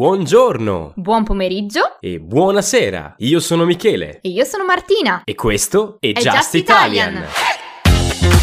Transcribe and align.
Buongiorno 0.00 0.92
Buon 0.94 1.24
pomeriggio 1.24 1.96
e 2.00 2.20
buonasera. 2.20 3.14
Io 3.16 3.40
sono 3.40 3.64
Michele 3.64 4.18
e 4.20 4.28
io 4.28 4.44
sono 4.44 4.66
Martina. 4.66 5.22
e 5.24 5.34
questo 5.34 5.96
è, 6.00 6.08
È 6.08 6.12
Just, 6.12 6.36
Just 6.36 6.54
Italian. 6.56 7.12
Italian. 7.14 8.36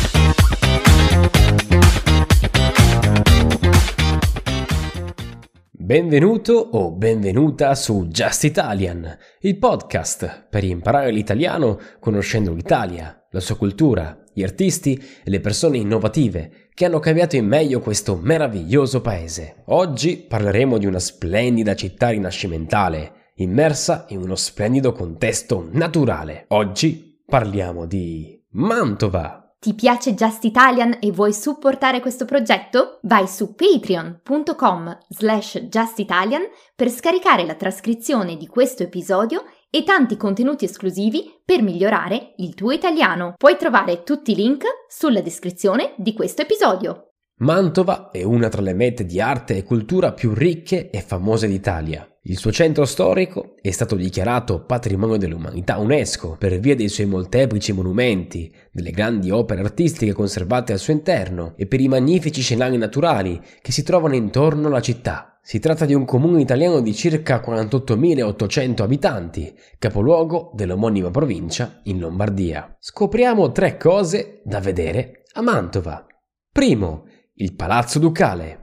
Benvenuto 5.70 6.54
o 6.54 6.92
benvenuta 6.92 7.76
su 7.76 8.08
Just 8.08 8.46
Italian, 8.46 9.18
il 9.42 9.58
podcast 9.60 10.48
per 10.50 10.64
imparare 10.64 11.12
l'italiano 11.12 11.78
conoscendo 12.00 12.54
l'Italia, 12.54 13.28
la 13.30 13.40
sua 13.40 13.58
cultura, 13.58 14.23
gli 14.34 14.44
artisti 14.44 15.02
e 15.24 15.30
le 15.30 15.40
persone 15.40 15.78
innovative 15.78 16.70
che 16.74 16.86
hanno 16.86 17.00
cambiato 17.00 17.36
in 17.36 17.46
meglio 17.46 17.80
questo 17.80 18.20
meraviglioso 18.22 19.02
paese. 19.02 19.64
Oggi 19.66 20.18
parleremo 20.18 20.78
di 20.78 20.86
una 20.86 21.00
splendida 21.00 21.76
città 21.76 22.10
rinascimentale, 22.10 23.32
immersa 23.36 24.06
in 24.10 24.22
uno 24.22 24.36
splendido 24.36 24.92
contesto 24.92 25.68
naturale. 25.72 26.46
Oggi 26.50 27.22
parliamo 27.26 27.86
di 27.86 28.42
Mantova. 28.52 29.44
Ti 29.64 29.76
piace 29.76 30.14
Just 30.14 30.44
Italian 30.44 30.98
e 31.00 31.12
vuoi 31.12 31.32
supportare 31.32 32.02
questo 32.02 32.26
progetto? 32.26 33.00
Vai 33.04 33.28
su 33.28 33.56
patreon.com 33.56 34.98
slash 35.08 35.68
justitalian 35.70 36.42
per 36.76 36.90
scaricare 36.90 37.46
la 37.46 37.56
trascrizione 37.56 38.36
di 38.36 38.46
questo 38.46 38.84
episodio 38.84 39.44
e 39.76 39.82
tanti 39.82 40.18
contenuti 40.18 40.66
esclusivi 40.66 41.42
per 41.44 41.64
migliorare 41.64 42.36
il 42.38 42.54
tuo 42.54 42.70
italiano. 42.70 43.34
Puoi 43.36 43.58
trovare 43.58 44.04
tutti 44.04 44.34
i 44.34 44.36
link 44.36 44.66
sulla 44.88 45.22
descrizione 45.22 45.96
di 45.98 46.14
questo 46.14 46.44
episodio. 46.44 47.14
Mantova 47.40 48.12
è 48.12 48.22
una 48.22 48.50
tra 48.50 48.62
le 48.62 48.76
mete 48.76 49.04
di 49.04 49.20
arte 49.20 49.58
e 49.58 49.64
cultura 49.64 50.14
più 50.14 50.36
ricche 50.36 50.92
e 50.92 51.02
famose 51.02 51.48
d'Italia. 51.48 52.08
Il 52.26 52.38
suo 52.38 52.52
centro 52.52 52.86
storico 52.86 53.56
è 53.60 53.72
stato 53.72 53.96
dichiarato 53.96 54.64
patrimonio 54.64 55.18
dell'umanità 55.18 55.80
UNESCO 55.80 56.38
per 56.38 56.60
via 56.60 56.76
dei 56.76 56.88
suoi 56.88 57.08
molteplici 57.08 57.74
monumenti, 57.74 58.54
delle 58.72 58.92
grandi 58.92 59.32
opere 59.32 59.62
artistiche 59.62 60.14
conservate 60.14 60.72
al 60.72 60.80
suo 60.80 60.94
interno 60.94 61.54
e 61.58 61.66
per 61.66 61.82
i 61.82 61.88
magnifici 61.88 62.42
scenari 62.42 62.78
naturali 62.78 63.42
che 63.60 63.72
si 63.72 63.82
trovano 63.82 64.14
intorno 64.14 64.68
alla 64.68 64.82
città. 64.82 65.33
Si 65.46 65.60
tratta 65.60 65.84
di 65.84 65.94
un 65.94 66.06
comune 66.06 66.40
italiano 66.40 66.80
di 66.80 66.94
circa 66.94 67.42
48.800 67.42 68.82
abitanti, 68.82 69.54
capoluogo 69.78 70.52
dell'omonima 70.54 71.12
provincia 71.12 71.82
in 71.84 72.00
Lombardia. 72.00 72.78
Scopriamo 72.80 73.52
tre 73.52 73.76
cose 73.76 74.40
da 74.46 74.62
vedere 74.62 75.24
a 75.34 75.42
Mantova. 75.42 76.08
Primo, 76.50 77.04
il 77.34 77.56
Palazzo 77.56 78.00
Ducale. 78.00 78.62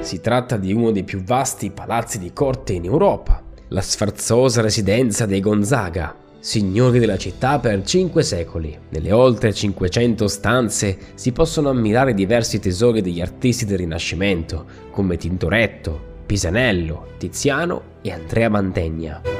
Si 0.00 0.20
tratta 0.22 0.56
di 0.56 0.72
uno 0.72 0.90
dei 0.90 1.04
più 1.04 1.22
vasti 1.22 1.70
palazzi 1.70 2.18
di 2.18 2.32
corte 2.32 2.72
in 2.72 2.86
Europa, 2.86 3.44
la 3.72 3.80
sfarzosa 3.80 4.62
residenza 4.62 5.26
dei 5.26 5.40
Gonzaga, 5.40 6.14
signori 6.40 6.98
della 6.98 7.16
città 7.16 7.58
per 7.58 7.84
cinque 7.84 8.22
secoli. 8.22 8.76
Nelle 8.88 9.12
oltre 9.12 9.52
500 9.52 10.26
stanze 10.26 10.98
si 11.14 11.32
possono 11.32 11.68
ammirare 11.68 12.14
diversi 12.14 12.58
tesori 12.58 13.00
degli 13.00 13.20
artisti 13.20 13.64
del 13.64 13.78
Rinascimento, 13.78 14.64
come 14.90 15.16
Tintoretto, 15.16 16.08
Pisanello, 16.26 17.12
Tiziano 17.18 17.82
e 18.02 18.10
Andrea 18.10 18.48
Mantegna. 18.48 19.39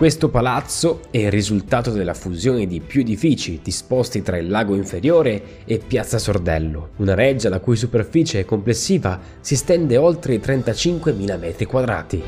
Questo 0.00 0.30
palazzo 0.30 1.02
è 1.10 1.18
il 1.18 1.30
risultato 1.30 1.90
della 1.90 2.14
fusione 2.14 2.66
di 2.66 2.80
più 2.80 3.02
edifici 3.02 3.60
disposti 3.62 4.22
tra 4.22 4.38
il 4.38 4.48
lago 4.48 4.74
inferiore 4.74 5.62
e 5.66 5.76
Piazza 5.76 6.16
Sordello, 6.16 6.92
una 6.96 7.12
reggia 7.12 7.50
la 7.50 7.60
cui 7.60 7.76
superficie 7.76 8.46
complessiva 8.46 9.20
si 9.40 9.52
estende 9.52 9.98
oltre 9.98 10.32
i 10.32 10.38
35.000 10.38 11.38
metri 11.38 11.66
quadrati. 11.66 12.22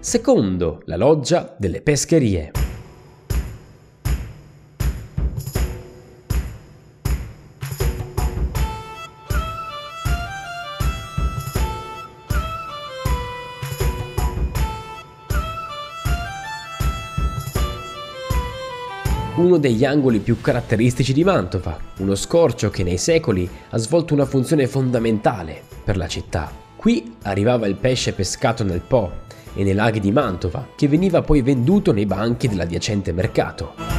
Secondo, 0.00 0.82
la 0.86 0.96
loggia 0.96 1.54
delle 1.56 1.80
pescherie. 1.80 2.63
Uno 19.36 19.58
degli 19.58 19.84
angoli 19.84 20.20
più 20.20 20.40
caratteristici 20.40 21.12
di 21.12 21.24
Mantova, 21.24 21.76
uno 21.98 22.14
scorcio 22.14 22.70
che 22.70 22.84
nei 22.84 22.98
secoli 22.98 23.48
ha 23.70 23.78
svolto 23.78 24.14
una 24.14 24.26
funzione 24.26 24.68
fondamentale 24.68 25.60
per 25.82 25.96
la 25.96 26.06
città. 26.06 26.52
Qui 26.76 27.16
arrivava 27.22 27.66
il 27.66 27.74
pesce 27.74 28.12
pescato 28.12 28.62
nel 28.62 28.80
Po 28.80 29.22
e 29.54 29.64
nei 29.64 29.74
laghi 29.74 29.98
di 29.98 30.12
Mantova, 30.12 30.68
che 30.76 30.86
veniva 30.86 31.22
poi 31.22 31.42
venduto 31.42 31.92
nei 31.92 32.06
banchi 32.06 32.46
dell'adiacente 32.46 33.12
mercato. 33.12 33.93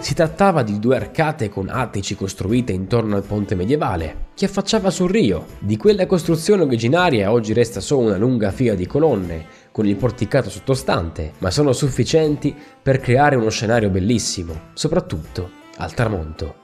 Si 0.00 0.14
trattava 0.14 0.62
di 0.62 0.78
due 0.78 0.96
arcate 0.96 1.50
con 1.50 1.68
attici 1.68 2.16
costruite 2.16 2.72
intorno 2.72 3.16
al 3.16 3.22
ponte 3.22 3.54
medievale, 3.54 4.28
che 4.34 4.46
affacciava 4.46 4.90
sul 4.90 5.10
Rio. 5.10 5.46
Di 5.60 5.76
quella 5.76 6.06
costruzione 6.06 6.62
originaria 6.62 7.30
oggi 7.30 7.52
resta 7.52 7.80
solo 7.80 8.06
una 8.06 8.16
lunga 8.16 8.50
fila 8.50 8.74
di 8.74 8.86
colonne, 8.86 9.46
con 9.70 9.86
il 9.86 9.96
porticato 9.96 10.48
sottostante, 10.48 11.34
ma 11.38 11.50
sono 11.50 11.72
sufficienti 11.72 12.54
per 12.82 12.98
creare 12.98 13.36
uno 13.36 13.50
scenario 13.50 13.90
bellissimo, 13.90 14.70
soprattutto 14.72 15.50
al 15.76 15.92
tramonto. 15.92 16.54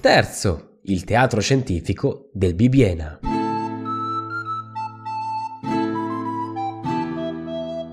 Terzo, 0.00 0.78
il 0.82 1.04
teatro 1.04 1.40
scientifico 1.40 2.28
del 2.32 2.54
Bibiena. 2.54 3.29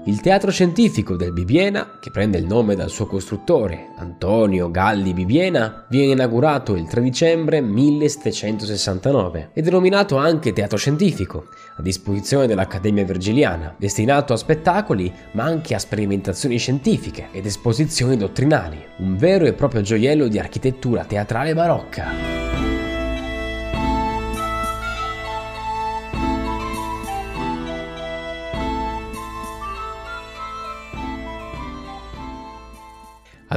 Il 0.07 0.21
teatro 0.21 0.51
scientifico 0.51 1.17
del 1.17 1.33
Bibiena, 1.33 1.97
che 1.99 2.11
prende 2.11 2.37
il 2.37 2.45
nome 2.45 2.75
dal 2.75 2.89
suo 2.89 3.07
costruttore, 3.07 3.89
Antonio 3.97 4.71
Galli 4.71 5.11
Bibiena, 5.11 5.85
viene 5.89 6.13
inaugurato 6.13 6.77
il 6.77 6.87
3 6.87 7.01
dicembre 7.01 7.59
1769 7.59 9.49
e 9.51 9.61
denominato 9.61 10.15
anche 10.15 10.53
teatro 10.53 10.77
scientifico, 10.77 11.47
a 11.75 11.81
disposizione 11.81 12.47
dell'Accademia 12.47 13.03
Vergiliana, 13.03 13.75
destinato 13.77 14.31
a 14.31 14.37
spettacoli 14.37 15.11
ma 15.31 15.43
anche 15.43 15.75
a 15.75 15.79
sperimentazioni 15.79 16.57
scientifiche 16.57 17.27
ed 17.33 17.45
esposizioni 17.45 18.15
dottrinali, 18.15 18.81
un 18.99 19.17
vero 19.17 19.43
e 19.43 19.51
proprio 19.51 19.81
gioiello 19.81 20.29
di 20.29 20.39
architettura 20.39 21.03
teatrale 21.03 21.53
barocca. 21.53 22.46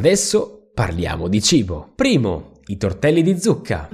Adesso 0.00 0.70
parliamo 0.72 1.28
di 1.28 1.42
cibo. 1.42 1.90
Primo, 1.94 2.52
i 2.68 2.78
tortelli 2.78 3.22
di 3.22 3.38
zucca. 3.38 3.86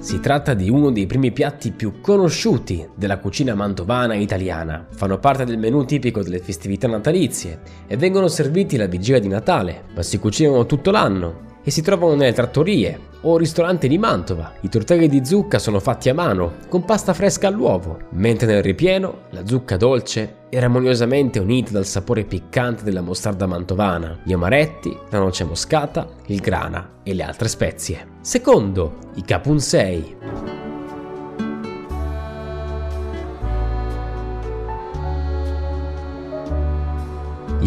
Si 0.00 0.18
tratta 0.18 0.54
di 0.54 0.68
uno 0.68 0.90
dei 0.90 1.06
primi 1.06 1.30
piatti 1.30 1.70
più 1.70 2.00
conosciuti 2.00 2.84
della 2.96 3.18
cucina 3.18 3.54
mantovana 3.54 4.16
italiana. 4.16 4.88
Fanno 4.90 5.20
parte 5.20 5.44
del 5.44 5.58
menù 5.58 5.84
tipico 5.84 6.24
delle 6.24 6.40
festività 6.40 6.88
natalizie 6.88 7.60
e 7.86 7.96
vengono 7.96 8.26
serviti 8.26 8.76
la 8.76 8.86
vigilia 8.86 9.20
di 9.20 9.28
Natale, 9.28 9.84
ma 9.94 10.02
si 10.02 10.18
cucinano 10.18 10.66
tutto 10.66 10.90
l'anno 10.90 11.60
e 11.62 11.70
si 11.70 11.82
trovano 11.82 12.16
nelle 12.16 12.32
trattorie, 12.32 13.10
o 13.22 13.36
ristorante 13.36 13.88
di 13.88 13.98
Mantova. 13.98 14.52
I 14.60 14.68
tortelli 14.68 15.08
di 15.08 15.24
zucca 15.24 15.58
sono 15.58 15.80
fatti 15.80 16.08
a 16.08 16.14
mano, 16.14 16.54
con 16.68 16.84
pasta 16.84 17.12
fresca 17.12 17.48
all'uovo, 17.48 17.98
mentre 18.10 18.46
nel 18.46 18.62
ripieno 18.62 19.22
la 19.30 19.46
zucca 19.46 19.76
dolce 19.76 20.40
è 20.48 20.58
armoniosamente 20.58 21.38
unita 21.38 21.72
dal 21.72 21.86
sapore 21.86 22.24
piccante 22.24 22.84
della 22.84 23.00
mostarda 23.00 23.46
mantovana, 23.46 24.20
gli 24.22 24.32
amaretti, 24.32 24.96
la 25.10 25.18
noce 25.18 25.44
moscata, 25.44 26.08
il 26.26 26.40
grana 26.40 27.00
e 27.02 27.14
le 27.14 27.22
altre 27.22 27.48
spezie. 27.48 28.06
Secondo, 28.20 28.98
i 29.14 29.22
capunsei. 29.22 30.31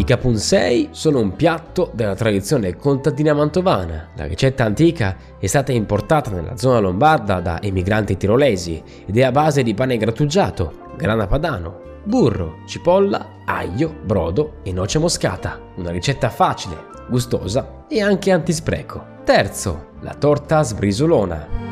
Capunsei 0.06 0.90
sono 0.92 1.18
un 1.18 1.34
piatto 1.34 1.90
della 1.92 2.14
tradizione 2.14 2.76
contadina 2.76 3.34
mantovana. 3.34 4.10
La 4.14 4.24
ricetta 4.24 4.64
antica 4.64 5.16
è 5.38 5.46
stata 5.46 5.72
importata 5.72 6.30
nella 6.30 6.56
zona 6.56 6.78
lombarda 6.78 7.40
da 7.40 7.60
emigranti 7.60 8.16
tirolesi 8.16 8.82
ed 9.04 9.18
è 9.18 9.24
a 9.24 9.32
base 9.32 9.64
di 9.64 9.74
pane 9.74 9.96
grattugiato, 9.96 10.92
grana 10.96 11.26
padano, 11.26 11.80
burro, 12.04 12.58
cipolla, 12.66 13.40
aglio, 13.44 13.92
brodo 14.04 14.58
e 14.62 14.72
noce 14.72 15.00
moscata. 15.00 15.60
Una 15.74 15.90
ricetta 15.90 16.30
facile, 16.30 16.76
gustosa 17.08 17.84
e 17.88 18.00
anche 18.00 18.30
antispreco. 18.30 19.04
Terzo, 19.24 19.88
la 20.02 20.14
torta 20.14 20.62
sbrisolona. 20.62 21.65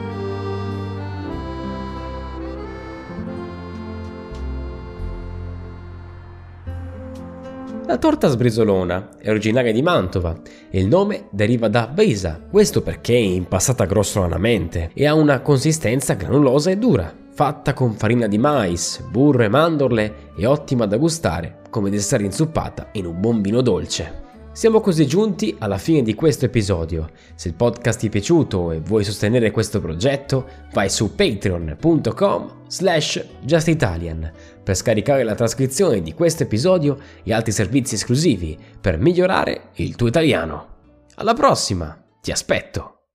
La 7.86 7.98
torta 7.98 8.28
sbrisolona 8.28 9.10
è 9.18 9.28
originaria 9.28 9.70
di 9.70 9.82
Mantova 9.82 10.34
e 10.70 10.80
il 10.80 10.86
nome 10.86 11.26
deriva 11.30 11.68
da 11.68 11.86
brisa, 11.86 12.40
questo 12.50 12.80
perché 12.80 13.12
è 13.12 13.18
impastata 13.18 13.84
grossolanamente 13.84 14.90
e 14.94 15.06
ha 15.06 15.12
una 15.12 15.40
consistenza 15.40 16.14
granulosa 16.14 16.70
e 16.70 16.78
dura, 16.78 17.14
fatta 17.34 17.74
con 17.74 17.92
farina 17.92 18.26
di 18.26 18.38
mais, 18.38 19.04
burro 19.10 19.42
e 19.42 19.48
mandorle 19.48 20.14
e 20.34 20.46
ottima 20.46 20.86
da 20.86 20.96
gustare, 20.96 21.58
come 21.68 21.90
di 21.90 21.96
essere 21.96 22.24
inzuppata 22.24 22.88
in 22.92 23.04
un 23.04 23.20
buon 23.20 23.42
vino 23.42 23.60
dolce. 23.60 24.22
Siamo 24.54 24.80
così 24.80 25.04
giunti 25.08 25.56
alla 25.58 25.78
fine 25.78 26.02
di 26.02 26.14
questo 26.14 26.44
episodio. 26.44 27.10
Se 27.34 27.48
il 27.48 27.54
podcast 27.54 27.98
ti 27.98 28.06
è 28.06 28.08
piaciuto 28.08 28.70
e 28.70 28.78
vuoi 28.78 29.02
sostenere 29.02 29.50
questo 29.50 29.80
progetto, 29.80 30.48
vai 30.72 30.88
su 30.88 31.12
patreon.com 31.16 32.62
slash 32.68 33.24
justitalian 33.40 34.30
per 34.62 34.76
scaricare 34.76 35.24
la 35.24 35.34
trascrizione 35.34 36.02
di 36.02 36.14
questo 36.14 36.44
episodio 36.44 36.96
e 37.24 37.32
altri 37.32 37.50
servizi 37.50 37.96
esclusivi 37.96 38.56
per 38.80 38.96
migliorare 38.96 39.70
il 39.74 39.96
tuo 39.96 40.06
italiano. 40.06 40.68
Alla 41.16 41.34
prossima, 41.34 42.00
ti 42.20 42.30
aspetto! 42.30 43.06